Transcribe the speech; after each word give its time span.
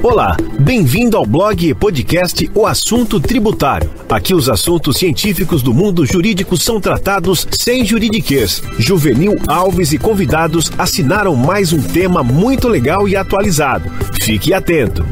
Olá, 0.00 0.36
bem-vindo 0.60 1.16
ao 1.16 1.26
blog 1.26 1.68
e 1.68 1.74
podcast 1.74 2.48
O 2.54 2.64
Assunto 2.64 3.20
Tributário. 3.20 3.90
Aqui 4.08 4.32
os 4.32 4.48
assuntos 4.48 4.96
científicos 4.96 5.60
do 5.60 5.74
mundo 5.74 6.06
jurídico 6.06 6.56
são 6.56 6.80
tratados 6.80 7.44
sem 7.50 7.84
juridiquês. 7.84 8.62
Juvenil 8.78 9.32
Alves 9.48 9.92
e 9.92 9.98
convidados 9.98 10.70
assinaram 10.78 11.34
mais 11.34 11.72
um 11.72 11.82
tema 11.82 12.22
muito 12.22 12.68
legal 12.68 13.08
e 13.08 13.16
atualizado. 13.16 13.90
Fique 14.22 14.54
atento. 14.54 15.02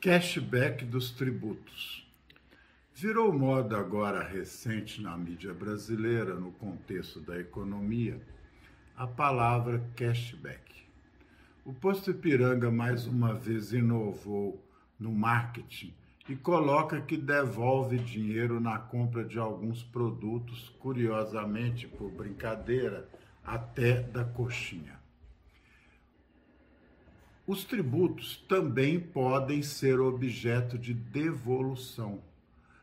Cashback 0.00 0.84
dos 0.84 1.12
tributos. 1.12 2.04
Virou 2.92 3.32
moda 3.32 3.78
agora 3.78 4.20
recente 4.20 5.00
na 5.00 5.16
mídia 5.16 5.54
brasileira, 5.54 6.34
no 6.34 6.50
contexto 6.50 7.20
da 7.20 7.38
economia, 7.38 8.20
a 8.96 9.06
palavra 9.06 9.80
cashback. 9.94 10.72
O 11.64 11.72
Posto 11.72 12.10
Ipiranga 12.10 12.72
mais 12.72 13.06
uma 13.06 13.34
vez 13.34 13.72
inovou 13.72 14.60
no 14.98 15.12
marketing 15.12 15.94
e 16.28 16.34
coloca 16.34 17.00
que 17.00 17.16
devolve 17.16 18.00
dinheiro 18.00 18.58
na 18.58 18.80
compra 18.80 19.24
de 19.24 19.38
alguns 19.38 19.80
produtos, 19.80 20.70
curiosamente, 20.80 21.86
por 21.86 22.10
brincadeira, 22.10 23.08
até 23.44 24.02
da 24.02 24.24
coxinha. 24.24 24.98
Os 27.46 27.62
tributos 27.62 28.44
também 28.48 28.98
podem 28.98 29.62
ser 29.62 30.00
objeto 30.00 30.76
de 30.76 30.92
devolução. 30.92 32.24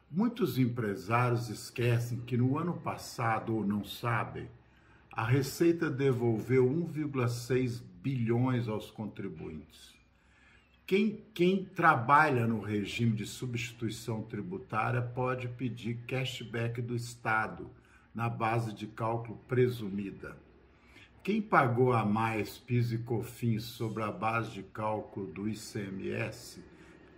Muitos 0.09 0.58
empresários 0.58 1.50
esquecem 1.50 2.22
que 2.22 2.38
no 2.38 2.58
ano 2.58 2.75
passado, 2.75 3.58
ou 3.58 3.66
não 3.66 3.84
sabem, 3.84 4.48
a 5.12 5.23
Receita 5.23 5.90
devolveu 5.90 6.66
1,6 6.70 7.81
bilhões 8.02 8.67
aos 8.67 8.90
contribuintes. 8.91 9.94
Quem, 10.86 11.23
quem 11.34 11.66
trabalha 11.66 12.48
no 12.48 12.61
regime 12.61 13.16
de 13.16 13.25
substituição 13.25 14.23
tributária 14.23 15.02
pode 15.02 15.48
pedir 15.50 16.00
cashback 16.08 16.81
do 16.81 16.95
Estado 16.95 17.70
na 18.14 18.28
base 18.28 18.73
de 18.73 18.88
cálculo 18.88 19.38
presumida. 19.48 20.36
Quem 21.22 21.42
pagou 21.42 21.94
a 21.94 22.05
mais 22.05 22.58
PIS 22.58 22.92
e 22.94 22.98
COFINS 22.98 23.64
sobre 23.64 24.02
a 24.02 24.11
base 24.11 24.52
de 24.52 24.64
cálculo 24.64 25.28
do 25.28 25.48
ICMS 25.48 26.64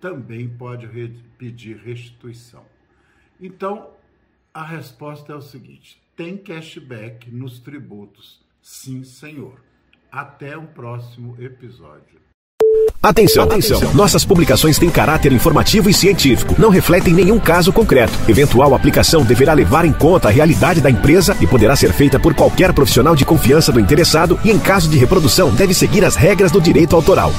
também 0.02 0.50
pode 0.50 0.88
pedir 1.38 1.78
restituição. 1.78 2.66
Então, 3.40 3.92
a 4.54 4.64
resposta 4.64 5.34
é 5.34 5.36
o 5.36 5.42
seguinte: 5.42 6.02
tem 6.16 6.38
cashback 6.38 7.30
nos 7.32 7.60
tributos? 7.60 8.40
Sim, 8.62 9.04
senhor. 9.04 9.62
Até 10.12 10.58
o 10.58 10.68
próximo 10.68 11.36
episódio. 11.40 12.20
Atenção, 13.02 13.46
atenção! 13.46 13.94
Nossas 13.96 14.24
publicações 14.24 14.78
têm 14.78 14.90
caráter 14.90 15.32
informativo 15.32 15.90
e 15.90 15.94
científico, 15.94 16.56
não 16.60 16.70
refletem 16.70 17.14
nenhum 17.14 17.40
caso 17.40 17.74
concreto. 17.74 18.14
Eventual 18.30 18.76
aplicação 18.76 19.24
deverá 19.24 19.54
levar 19.54 19.86
em 19.86 19.94
conta 19.94 20.28
a 20.28 20.32
realidade 20.32 20.82
da 20.82 20.90
empresa 20.90 21.36
e 21.42 21.48
poderá 21.48 21.76
ser 21.76 21.92
feita 21.94 22.20
por 22.20 22.36
qualquer 22.36 22.74
profissional 22.74 23.16
de 23.16 23.26
confiança 23.26 23.72
do 23.72 23.80
interessado 23.80 24.40
e, 24.46 24.52
em 24.52 24.60
caso 24.60 24.90
de 24.90 24.98
reprodução, 24.98 25.54
deve 25.56 25.74
seguir 25.74 26.06
as 26.06 26.16
regras 26.16 26.52
do 26.52 26.62
direito 26.62 26.96
autoral. 26.96 27.32